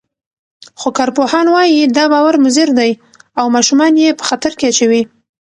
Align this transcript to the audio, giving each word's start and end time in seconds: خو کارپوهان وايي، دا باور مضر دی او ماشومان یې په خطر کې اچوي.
خو 0.79 0.87
کارپوهان 0.97 1.47
وايي، 1.53 1.81
دا 1.97 2.03
باور 2.13 2.35
مضر 2.45 2.67
دی 2.79 2.91
او 3.39 3.45
ماشومان 3.55 3.93
یې 4.03 4.17
په 4.19 4.23
خطر 4.29 4.51
کې 4.59 4.65
اچوي. 4.71 5.01